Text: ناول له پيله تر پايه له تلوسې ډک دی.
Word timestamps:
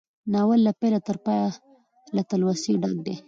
ناول 0.33 0.59
له 0.65 0.71
پيله 0.79 0.99
تر 1.07 1.17
پايه 1.25 1.47
له 2.15 2.21
تلوسې 2.29 2.73
ډک 2.81 2.97
دی. 3.05 3.15